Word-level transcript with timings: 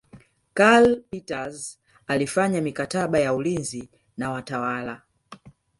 Karl 0.53 1.01
Peters 1.11 1.77
alifanya 2.07 2.61
mikataba 2.61 3.19
ya 3.19 3.33
ulinzi 3.33 3.89
na 4.17 4.31
watawala 4.31 5.01